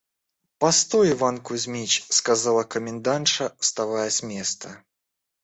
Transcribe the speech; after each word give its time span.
–Постой, 0.59 1.11
Иван 1.11 1.37
Кузьмич,– 1.41 2.07
сказала 2.09 2.63
комендантша, 2.63 3.55
вставая 3.59 4.09
с 4.09 4.23
места. 4.23 4.83